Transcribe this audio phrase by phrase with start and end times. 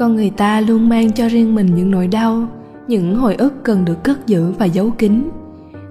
[0.00, 2.48] con người ta luôn mang cho riêng mình những nỗi đau,
[2.88, 5.30] những hồi ức cần được cất giữ và giấu kín.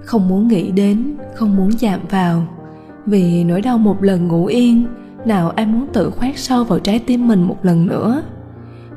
[0.04, 2.48] Không muốn nghĩ đến, không muốn chạm vào.
[3.06, 4.86] Vì nỗi đau một lần ngủ yên,
[5.26, 8.24] nào ai muốn tự khoét sâu vào trái tim mình một lần nữa.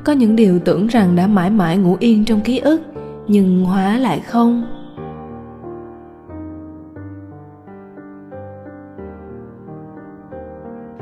[0.03, 2.81] Có những điều tưởng rằng đã mãi mãi ngủ yên trong ký ức,
[3.27, 4.65] nhưng hóa lại không.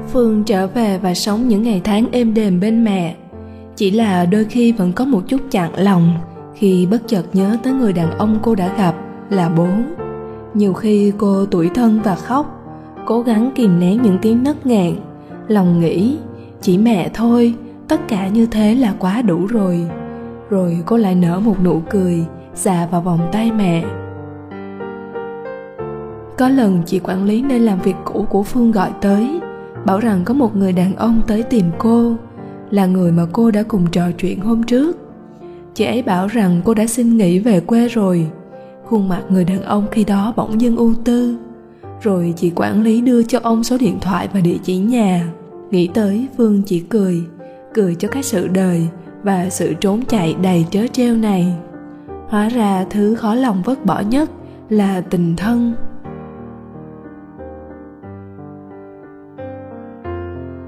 [0.07, 3.15] Phương trở về và sống những ngày tháng êm đềm bên mẹ
[3.75, 6.13] chỉ là đôi khi vẫn có một chút chặn lòng
[6.55, 8.95] khi bất chợt nhớ tới người đàn ông cô đã gặp
[9.29, 9.67] là bố.
[10.53, 12.65] Nhiều khi cô tủi thân và khóc,
[13.05, 14.95] cố gắng kìm nén những tiếng nấc nghẹn
[15.47, 16.17] lòng nghĩ,
[16.61, 17.53] chỉ mẹ thôi,
[17.87, 19.87] tất cả như thế là quá đủ rồi.
[20.49, 23.83] Rồi cô lại nở một nụ cười, xà vào vòng tay mẹ.
[26.37, 29.41] Có lần chị quản lý nơi làm việc cũ của phương gọi tới,
[29.85, 32.13] bảo rằng có một người đàn ông tới tìm cô
[32.71, 34.97] là người mà cô đã cùng trò chuyện hôm trước.
[35.73, 38.27] Chị ấy bảo rằng cô đã xin nghỉ về quê rồi.
[38.85, 41.35] Khuôn mặt người đàn ông khi đó bỗng dưng ưu tư.
[42.01, 45.29] Rồi chị quản lý đưa cho ông số điện thoại và địa chỉ nhà.
[45.71, 47.23] Nghĩ tới, phương chỉ cười
[47.73, 48.87] cười cho cái sự đời
[49.23, 51.53] và sự trốn chạy đầy trớ trêu này.
[52.27, 54.29] Hóa ra thứ khó lòng vứt bỏ nhất
[54.69, 55.73] là tình thân.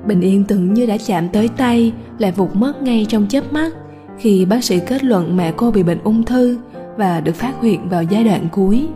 [0.07, 3.73] Bình yên tưởng như đã chạm tới tay lại vụt mất ngay trong chớp mắt
[4.17, 6.57] khi bác sĩ kết luận mẹ cô bị bệnh ung thư
[6.97, 8.87] và được phát hiện vào giai đoạn cuối.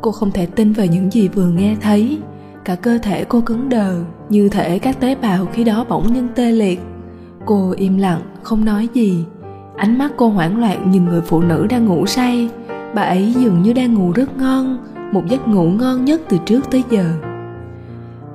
[0.00, 2.18] Cô không thể tin vào những gì vừa nghe thấy.
[2.64, 6.28] Cả cơ thể cô cứng đờ, như thể các tế bào khi đó bỗng nhiên
[6.34, 6.80] tê liệt.
[7.46, 9.24] Cô im lặng, không nói gì.
[9.76, 12.48] Ánh mắt cô hoảng loạn nhìn người phụ nữ đang ngủ say.
[12.94, 14.78] Bà ấy dường như đang ngủ rất ngon,
[15.12, 17.04] một giấc ngủ ngon nhất từ trước tới giờ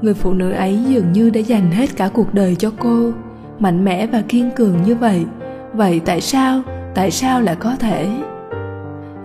[0.01, 3.11] người phụ nữ ấy dường như đã dành hết cả cuộc đời cho cô,
[3.59, 5.25] mạnh mẽ và kiên cường như vậy.
[5.73, 6.61] Vậy tại sao?
[6.95, 8.09] Tại sao lại có thể?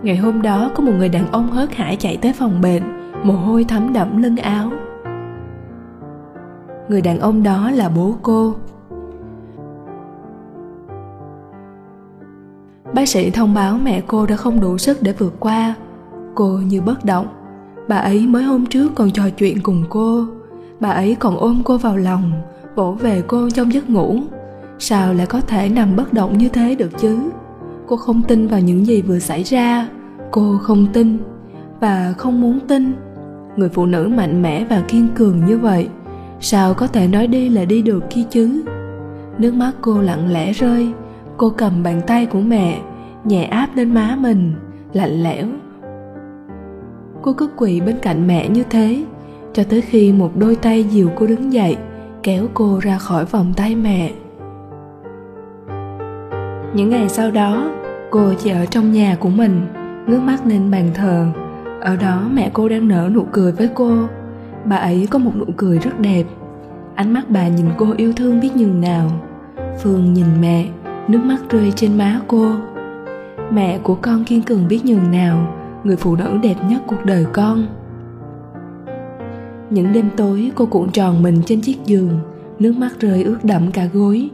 [0.03, 2.83] Ngày hôm đó, có một người đàn ông hớt hải chạy tới phòng bệnh,
[3.23, 4.71] mồ hôi thấm đẫm lưng áo.
[6.89, 8.55] Người đàn ông đó là bố cô.
[12.93, 15.75] Bác sĩ thông báo mẹ cô đã không đủ sức để vượt qua.
[16.35, 17.27] Cô như bất động.
[17.87, 20.25] Bà ấy mới hôm trước còn trò chuyện cùng cô
[20.79, 22.31] bà ấy còn ôm cô vào lòng,
[22.75, 24.19] vỗ về cô trong giấc ngủ.
[24.79, 27.19] Sao lại có thể nằm bất động như thế được chứ?
[27.87, 29.89] Cô không tin vào những gì vừa xảy ra.
[30.31, 31.17] Cô không tin
[31.79, 32.93] và không muốn tin.
[33.55, 35.89] Người phụ nữ mạnh mẽ và kiên cường như vậy,
[36.39, 38.63] sao có thể nói đi là đi được kia chứ?
[39.37, 40.93] Nước mắt cô lặng lẽ rơi.
[41.37, 42.81] Cô cầm bàn tay của mẹ,
[43.23, 44.53] nhẹ áp lên má mình,
[44.93, 45.45] lạnh lẽo.
[47.21, 49.03] Cô cứ quỳ bên cạnh mẹ như thế
[49.57, 51.77] cho tới khi một đôi tay dìu cô đứng dậy,
[52.23, 54.11] kéo cô ra khỏi vòng tay mẹ.
[56.73, 57.71] Những ngày sau đó,
[58.11, 59.67] cô chỉ ở trong nhà của mình,
[60.07, 61.27] ngước mắt lên bàn thờ.
[61.81, 63.91] Ở đó mẹ cô đang nở nụ cười với cô.
[64.65, 66.23] Bà ấy có một nụ cười rất đẹp.
[66.95, 69.11] Ánh mắt bà nhìn cô yêu thương biết nhường nào.
[69.83, 70.69] Phương nhìn mẹ,
[71.07, 72.51] nước mắt rơi trên má cô.
[73.51, 75.53] Mẹ của con kiên cường biết nhường nào,
[75.83, 77.67] người phụ nữ đẹp nhất cuộc đời con
[79.69, 82.19] những đêm tối, cô cuộn tròn mình trên chiếc giường,
[82.59, 84.29] nước mắt rơi ướt đẫm cả gối.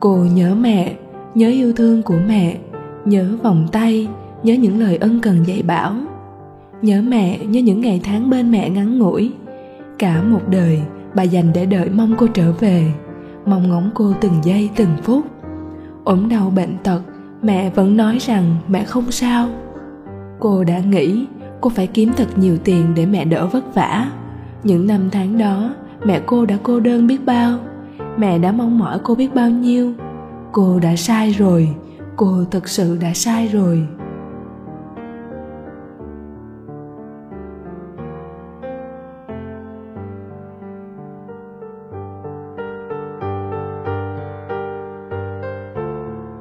[0.00, 0.96] Cô nhớ mẹ,
[1.34, 2.58] nhớ yêu thương của mẹ,
[3.04, 4.08] nhớ vòng tay,
[4.42, 5.94] nhớ những lời ân cần dạy bảo.
[6.82, 9.32] Nhớ mẹ, nhớ những ngày tháng bên mẹ ngắn ngủi.
[9.98, 10.80] Cả một đời,
[11.14, 12.92] bà dành để đợi mong cô trở về,
[13.46, 15.26] mong ngóng cô từng giây từng phút.
[16.04, 17.00] Ốm đau bệnh tật,
[17.42, 19.48] mẹ vẫn nói rằng mẹ không sao.
[20.40, 21.26] Cô đã nghĩ,
[21.60, 24.10] cô phải kiếm thật nhiều tiền để mẹ đỡ vất vả
[24.66, 27.58] những năm tháng đó, mẹ cô đã cô đơn biết bao.
[28.16, 29.92] Mẹ đã mong mỏi cô biết bao nhiêu.
[30.52, 31.68] Cô đã sai rồi.
[32.16, 33.86] Cô thật sự đã sai rồi.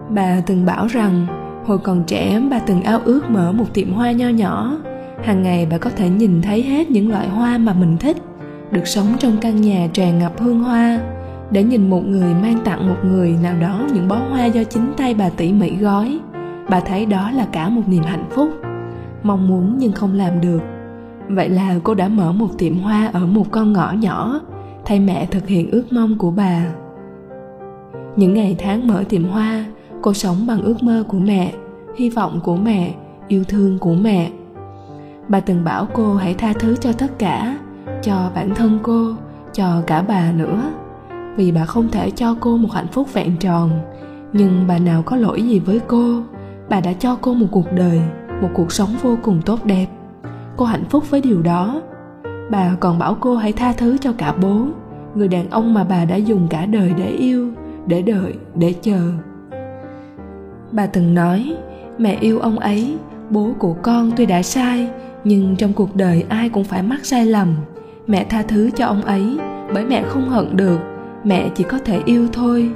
[0.10, 1.28] Bà từng bảo rằng,
[1.66, 4.78] hồi còn trẻ, bà từng ao ước mở một tiệm hoa nho nhỏ
[5.24, 8.18] hàng ngày bà có thể nhìn thấy hết những loại hoa mà mình thích,
[8.72, 11.00] được sống trong căn nhà tràn ngập hương hoa,
[11.52, 14.94] để nhìn một người mang tặng một người nào đó những bó hoa do chính
[14.98, 16.20] tay bà tỉ mỉ gói.
[16.70, 18.50] Bà thấy đó là cả một niềm hạnh phúc,
[19.24, 20.60] mong muốn nhưng không làm được.
[21.30, 24.42] Vậy là cô đã mở một tiệm hoa ở một con ngõ nhỏ,
[24.86, 26.66] thay mẹ thực hiện ước mong của bà.
[28.16, 29.66] Những ngày tháng mở tiệm hoa,
[30.02, 31.54] cô sống bằng ước mơ của mẹ,
[31.98, 32.94] hy vọng của mẹ,
[33.28, 34.30] yêu thương của mẹ
[35.28, 37.58] bà từng bảo cô hãy tha thứ cho tất cả,
[38.02, 39.14] cho bản thân cô,
[39.54, 40.72] cho cả bà nữa.
[41.36, 43.70] Vì bà không thể cho cô một hạnh phúc vẹn tròn,
[44.34, 46.22] nhưng bà nào có lỗi gì với cô,
[46.70, 48.02] bà đã cho cô một cuộc đời,
[48.42, 49.88] một cuộc sống vô cùng tốt đẹp.
[50.58, 51.82] Cô hạnh phúc với điều đó.
[52.52, 54.66] Bà còn bảo cô hãy tha thứ cho cả bố,
[55.16, 57.52] người đàn ông mà bà đã dùng cả đời để yêu,
[57.88, 59.12] để đợi, để chờ.
[60.72, 61.58] Bà từng nói,
[61.98, 62.98] mẹ yêu ông ấy,
[63.30, 64.90] bố của con tuy đã sai
[65.26, 67.56] nhưng trong cuộc đời ai cũng phải mắc sai lầm.
[68.08, 69.38] Mẹ tha thứ cho ông ấy,
[69.74, 70.80] bởi mẹ không hận được.
[71.24, 72.72] Mẹ chỉ có thể yêu thôi.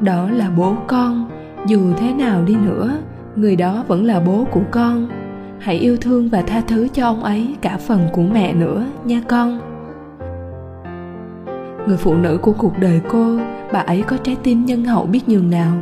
[0.00, 1.30] Đó là bố con.
[1.66, 2.98] Dù thế nào đi nữa,
[3.36, 5.08] người đó vẫn là bố của con.
[5.58, 9.22] Hãy yêu thương và tha thứ cho ông ấy cả phần của mẹ nữa nha
[9.28, 9.60] con.
[11.86, 13.38] Người phụ nữ của cuộc đời cô,
[13.72, 15.72] bà ấy có trái tim nhân hậu biết nhường nào.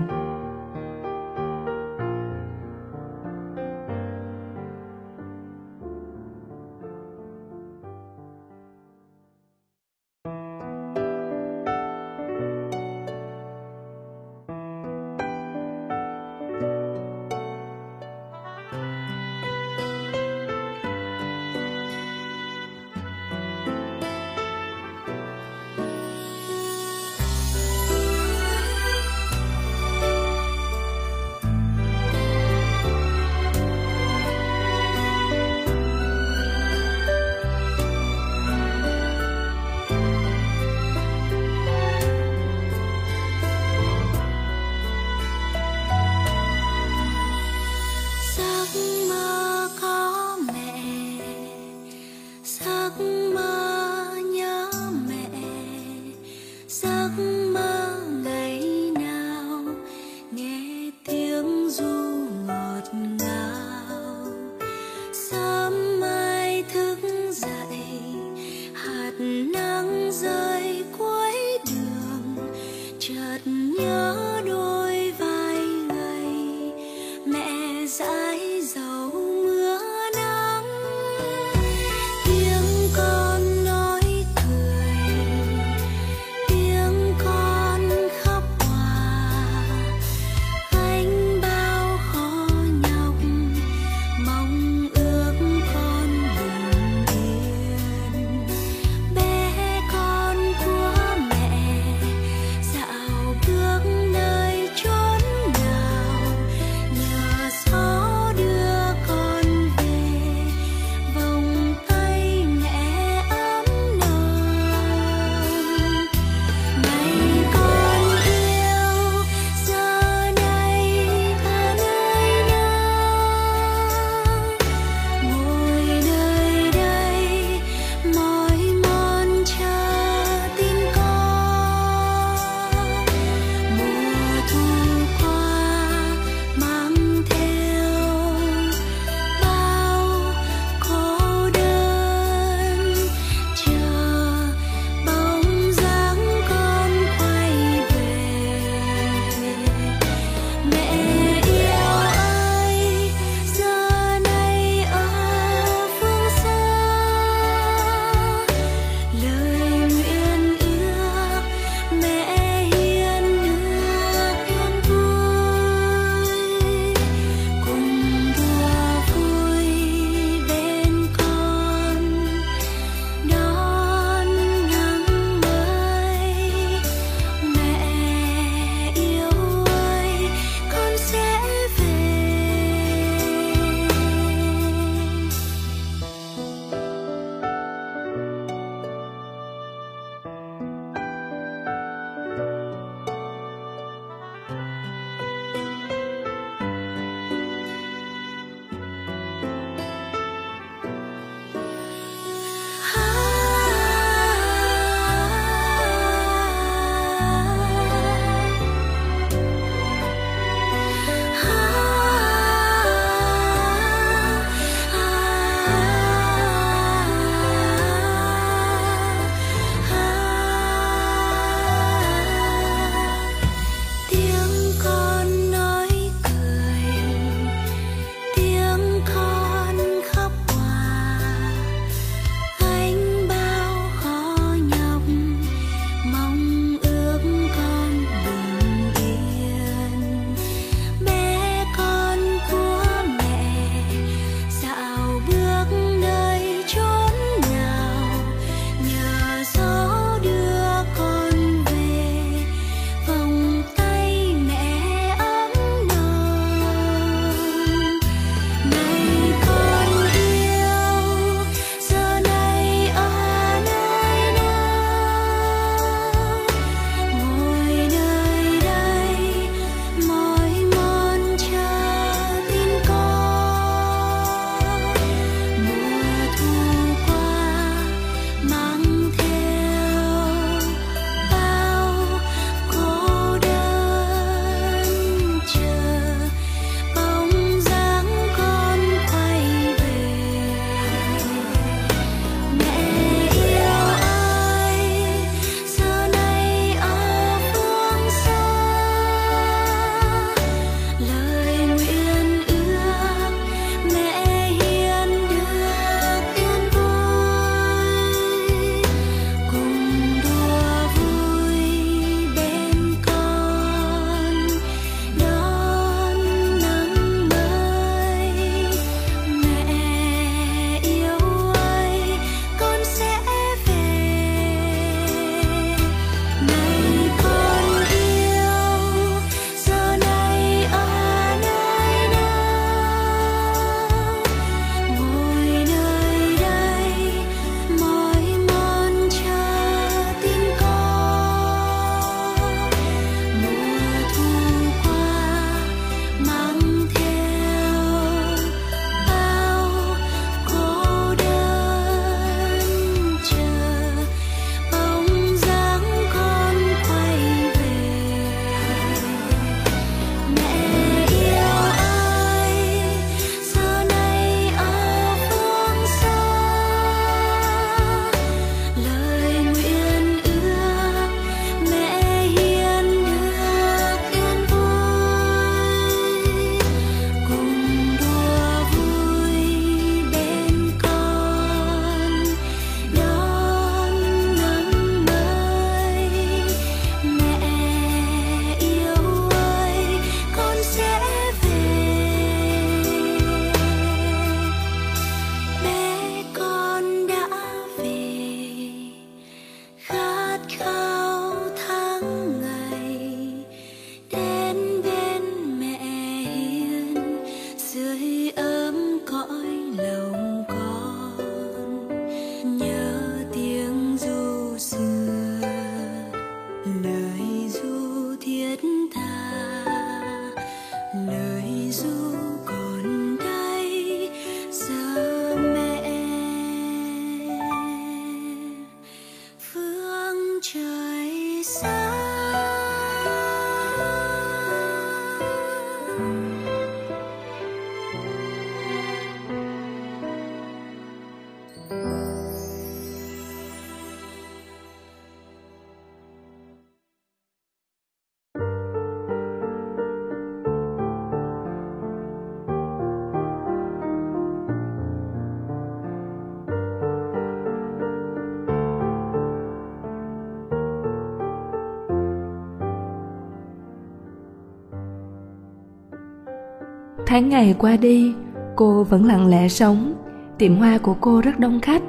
[467.09, 468.15] Tháng ngày qua đi,
[468.57, 469.95] cô vẫn lặng lẽ sống.
[470.39, 471.83] Tiệm hoa của cô rất đông khách,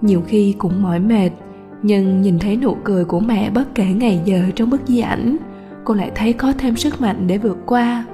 [0.00, 1.30] nhiều khi cũng mỏi mệt,
[1.82, 5.36] nhưng nhìn thấy nụ cười của mẹ bất kể ngày giờ trong bức di ảnh,
[5.84, 8.04] cô lại thấy có thêm sức mạnh để vượt qua.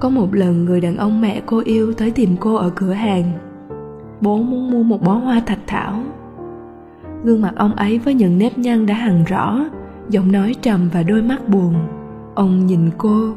[0.00, 3.32] Có một lần người đàn ông mẹ cô yêu tới tìm cô ở cửa hàng.
[4.20, 6.02] Bố muốn mua một bó hoa thạch thảo.
[7.24, 9.64] Gương mặt ông ấy với những nếp nhăn đã hằn rõ,
[10.08, 11.74] giọng nói trầm và đôi mắt buồn.
[12.34, 13.34] Ông nhìn cô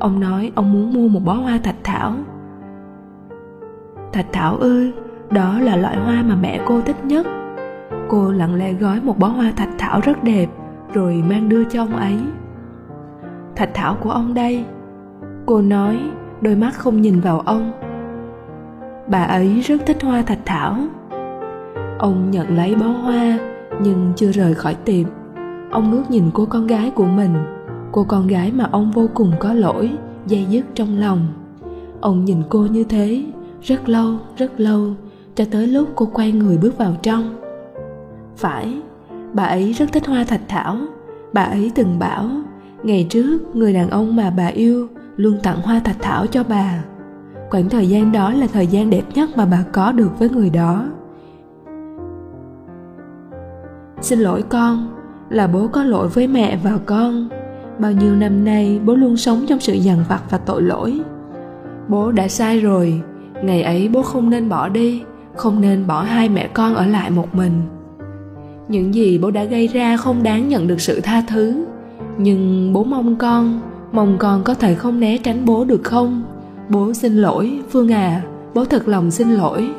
[0.00, 2.12] ông nói ông muốn mua một bó hoa thạch thảo.
[4.12, 4.92] Thạch thảo ơi,
[5.30, 7.26] đó là loại hoa mà mẹ cô thích nhất.
[8.08, 10.46] Cô lặng lẽ gói một bó hoa thạch thảo rất đẹp
[10.92, 12.18] rồi mang đưa cho ông ấy.
[13.56, 14.64] Thạch thảo của ông đây.
[15.46, 16.00] Cô nói
[16.40, 17.72] đôi mắt không nhìn vào ông.
[19.08, 20.76] Bà ấy rất thích hoa thạch thảo.
[21.98, 23.38] Ông nhận lấy bó hoa
[23.82, 25.06] nhưng chưa rời khỏi tiệm.
[25.70, 27.34] Ông ngước nhìn cô con gái của mình
[27.92, 29.92] cô con gái mà ông vô cùng có lỗi,
[30.26, 31.26] dây dứt trong lòng.
[32.00, 33.24] Ông nhìn cô như thế,
[33.62, 34.94] rất lâu rất lâu,
[35.34, 37.36] cho tới lúc cô quay người bước vào trong.
[38.36, 38.82] Phải,
[39.32, 40.76] bà ấy rất thích hoa thạch thảo.
[41.32, 42.28] Bà ấy từng bảo,
[42.82, 46.84] ngày trước người đàn ông mà bà yêu luôn tặng hoa thạch thảo cho bà.
[47.50, 50.50] Khoảng thời gian đó là thời gian đẹp nhất mà bà có được với người
[50.50, 50.84] đó.
[54.00, 54.88] Xin lỗi con,
[55.30, 57.28] là bố có lỗi với mẹ và con
[57.80, 61.00] bao nhiêu năm nay, bố luôn sống trong sự dằn vặt và tội lỗi.
[61.88, 63.02] Bố đã sai rồi.
[63.42, 65.02] Ngày ấy bố không nên bỏ đi,
[65.36, 67.52] không nên bỏ hai mẹ con ở lại một mình.
[68.68, 71.64] Những gì bố đã gây ra không đáng nhận được sự tha thứ.
[72.18, 73.60] Nhưng bố mong con
[73.92, 76.22] mong con có thể không né tránh bố được không?
[76.68, 78.22] Bố xin lỗi, phương à
[78.54, 79.70] bố thật lòng xin lỗi.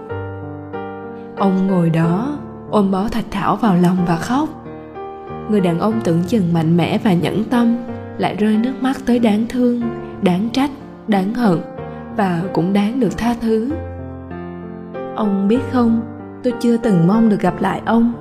[1.37, 2.37] Ông ngồi đó,
[2.69, 4.49] ôm bó thạch thảo vào lòng và khóc
[5.51, 7.75] người đàn ông tưởng chừng mạnh mẽ và nhẫn tâm,
[8.17, 9.81] lại rơi nước mắt tới đáng thương,
[10.21, 10.71] đáng trách,
[11.07, 11.59] đáng hận
[12.17, 13.71] và cũng đáng được tha thứ.
[15.15, 16.01] Ông biết không,
[16.43, 18.13] tôi chưa từng mong được gặp lại ông.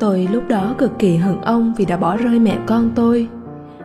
[0.00, 3.28] Tôi lúc đó cực kỳ hận ông vì đã bỏ rơi mẹ con tôi.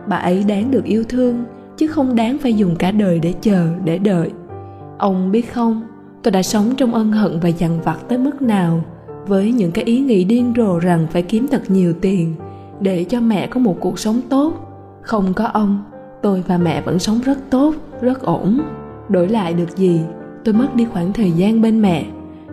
[0.06, 1.44] Bà ấy đáng được yêu thương,
[1.76, 4.30] chứ không đáng phải dùng cả đời để chờ, để đợi.
[4.98, 5.82] Ông biết không,
[6.22, 8.84] tôi đã sống trong ân hận và dằn vặt tới mức nào,
[9.26, 12.34] với những cái ý nghĩ điên rồ rằng phải kiếm thật nhiều tiền
[12.84, 14.52] để cho mẹ có một cuộc sống tốt.
[15.02, 15.84] Không có ông,
[16.22, 18.60] tôi và mẹ vẫn sống rất tốt, rất ổn.
[19.08, 20.00] Đổi lại được gì,
[20.44, 22.06] tôi mất đi khoảng thời gian bên mẹ,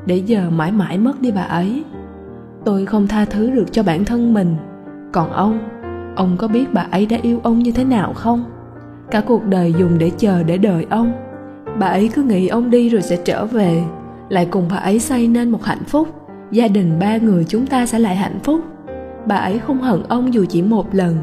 [0.06, 1.84] để giờ mãi mãi mất đi bà ấy.
[2.66, 4.56] Tôi không tha thứ được cho bản thân mình.
[5.12, 5.60] Còn ông
[6.16, 8.44] ông có biết bà ấy đã yêu ông như thế nào không?
[9.12, 11.12] Cả cuộc đời dùng để chờ để đợi ông.
[11.80, 13.84] Bà ấy cứ nghĩ ông đi rồi sẽ trở về,
[14.30, 16.08] lại cùng bà ấy xây nên một hạnh phúc.
[16.52, 18.62] Gia đình ba người chúng ta sẽ lại hạnh phúc
[19.26, 21.16] bà ấy không hận ông dù chỉ một lần.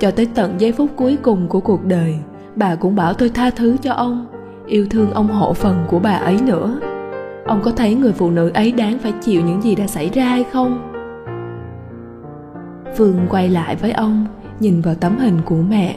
[0.00, 2.18] Cho tới tận giây phút cuối cùng của cuộc đời,
[2.56, 4.26] bà cũng bảo tôi tha thứ cho ông,
[4.66, 6.80] yêu thương ông hộ phần của bà ấy nữa.
[7.46, 10.24] Ông có thấy người phụ nữ ấy đáng phải chịu những gì đã xảy ra
[10.24, 10.88] hay không?
[12.96, 14.26] Phương quay lại với ông,
[14.60, 15.96] nhìn vào tấm hình của mẹ.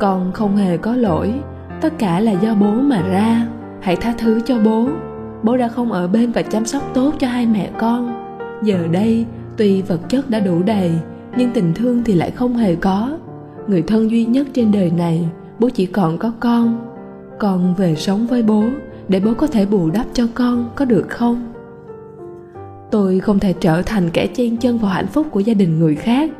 [0.00, 1.34] Con không hề có lỗi,
[1.80, 3.46] tất cả là do bố mà ra.
[3.80, 4.88] Hãy tha thứ cho bố.
[5.42, 8.22] Bố đã không ở bên và chăm sóc tốt cho hai mẹ con.
[8.62, 10.90] Giờ đây tuy vật chất đã đủ đầy,
[11.36, 13.18] nhưng tình thương thì lại không hề có.
[13.66, 16.78] Người thân duy nhất trên đời này, bố chỉ còn có con.
[17.38, 18.64] Con về sống với bố,
[19.08, 21.52] để bố có thể bù đắp cho con, có được không?
[22.90, 25.94] Tôi không thể trở thành kẻ chen chân vào hạnh phúc của gia đình người
[25.94, 26.30] khác.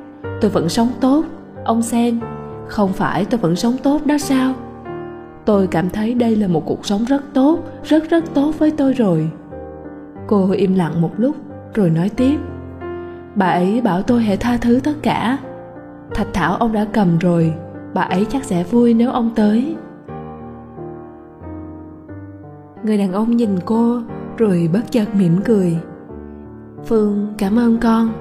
[0.41, 1.25] Tôi vẫn sống tốt,
[1.65, 2.21] ông xem
[2.69, 4.55] không phải tôi vẫn sống tốt đó sao?
[5.45, 8.93] Tôi cảm thấy đây là một cuộc sống rất tốt, rất rất tốt với tôi
[8.93, 9.31] rồi.
[10.27, 11.37] Cô im lặng một lúc,
[11.75, 12.37] rồi nói tiếp
[13.35, 15.39] bà ấy bảo tôi hãy tha thứ tất cả.
[16.15, 17.55] Thạch thảo ông đã cầm rồi,
[17.95, 19.77] bà ấy chắc sẽ vui nếu ông tới.
[22.85, 24.01] Người đàn ông nhìn cô,
[24.39, 25.77] rồi bất chợt mỉm cười.
[26.85, 28.13] Phương, cảm ơn con.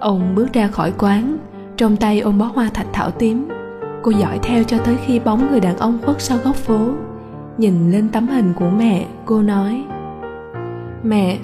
[0.00, 1.36] Ông bước ra khỏi quán,
[1.76, 3.48] trong tay ôm bó hoa thạch thảo tím.
[4.02, 6.78] Cô dõi theo cho tới khi bóng người đàn ông khuất sau góc phố.
[7.58, 9.84] Nhìn lên tấm hình của mẹ, cô nói,
[11.02, 11.38] mẹ,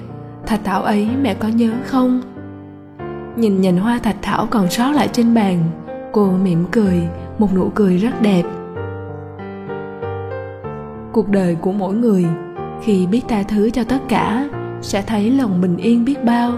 [0.45, 2.21] thạch thảo ấy mẹ có nhớ không?
[3.35, 5.63] Nhìn nhành hoa thạch thảo còn sót lại trên bàn,
[6.11, 7.01] cô mỉm cười,
[7.37, 8.43] một nụ cười rất đẹp.
[11.11, 12.25] Cuộc đời của mỗi người,
[12.83, 14.49] khi biết tha thứ cho tất cả,
[14.81, 16.51] sẽ thấy lòng bình yên biết bao.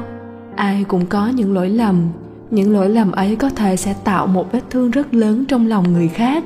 [0.56, 2.08] Ai cũng có những lỗi lầm,
[2.52, 5.94] những lỗi lầm ấy có thể sẽ tạo một vết thương rất lớn trong lòng
[5.94, 6.44] người khác,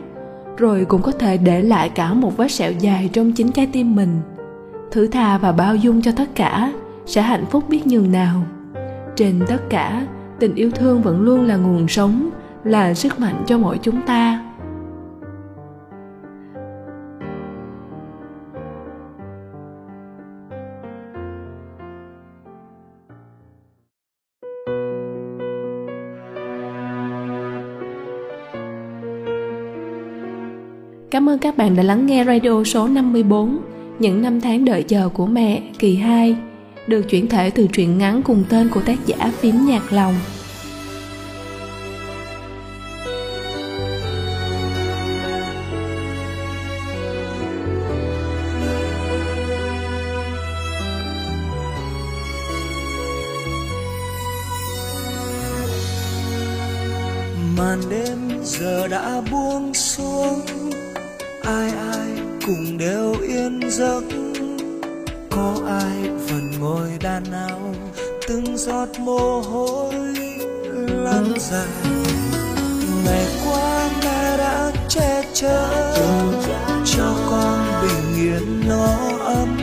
[0.57, 3.95] rồi cũng có thể để lại cả một vết sẹo dài trong chính trái tim
[3.95, 4.19] mình.
[4.91, 6.73] Thứ tha và bao dung cho tất cả
[7.05, 8.41] sẽ hạnh phúc biết nhường nào.
[9.15, 10.07] Trên tất cả
[10.39, 12.29] tình yêu thương vẫn luôn là nguồn sống,
[12.63, 14.43] là sức mạnh cho mỗi chúng ta.
[31.11, 33.57] Cảm ơn các bạn đã lắng nghe radio số 54
[33.99, 36.35] Những năm tháng đợi chờ của mẹ, kỳ 2
[36.87, 40.15] được chuyển thể từ truyện ngắn cùng tên của tác giả Phím Nhạc Lòng.
[57.57, 60.41] Màn đêm giờ đã buông xuống,
[61.43, 62.07] ai ai
[62.45, 64.03] cùng đều yên giấc.
[65.29, 66.16] Có ai
[66.59, 67.59] ngồi đàn áo,
[68.27, 69.93] từng giọt mồ hôi
[70.87, 71.67] lăn dài.
[73.05, 75.93] Ngày qua mẹ đã che chở
[76.85, 79.57] cho con bình yên nó ấm.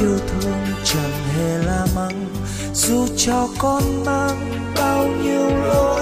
[0.00, 2.26] Yêu thương chẳng hề la mắng
[2.74, 5.99] dù cho con mang bao nhiêu lỗi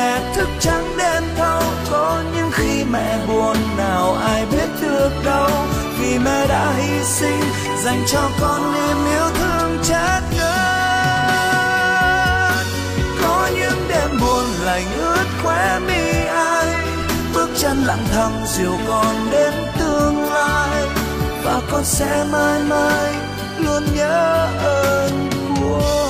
[0.00, 5.50] mẹ thức trắng đêm thâu có những khi mẹ buồn nào ai biết được đâu.
[5.98, 7.40] Vì mẹ đã hy sinh,
[7.84, 10.50] dành cho con niềm yêu thương chất ngất.
[13.22, 16.66] Có những đêm buồn lạnh ướt khóe mi ai,
[17.34, 20.86] bước chân lặng thầm dìu con đến tương lai.
[21.44, 23.14] Và con sẽ mãi mãi
[23.58, 26.09] luôn nhớ ơn của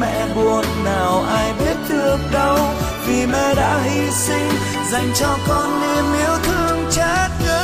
[0.00, 2.58] mẹ buồn nào ai biết được đâu.
[3.06, 4.50] Vì mẹ đã hy sinh,
[4.90, 7.56] dành cho con niềm yêu thương chát ngất.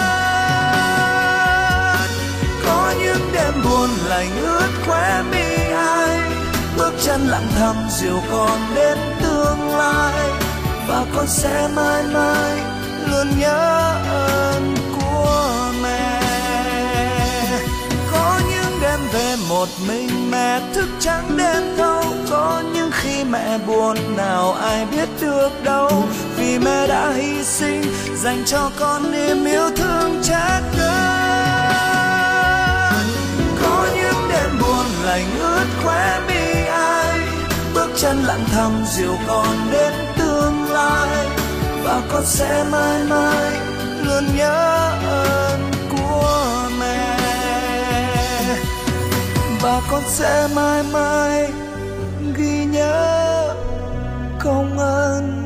[2.66, 6.20] Có những đêm buồn lạnh ướt khóe mi ai
[6.76, 10.30] bước chân lặng thầm dìu con đến tương lai.
[10.88, 12.60] Và con sẽ mãi mãi
[13.10, 14.74] luôn nhớ ơn
[19.62, 22.05] một mình mẹ thức trắng đêm thâu.
[22.31, 26.05] Có những khi mẹ buồn, nào ai biết được đâu.
[26.37, 27.83] Vì mẹ đã hy sinh,
[28.14, 31.42] dành cho con niềm yêu thương chát ngất
[33.62, 37.20] có những đêm buồn lạnh ướt khóe mi ai.
[37.75, 41.27] Bước chân lặng thầm dìu con đến tương lai.
[41.85, 43.53] Và con sẽ mãi mãi
[44.05, 45.51] luôn nhớ ơn.
[49.62, 51.53] và con sẽ mãi mãi
[52.37, 53.55] ghi nhớ
[54.40, 55.41] công ơn.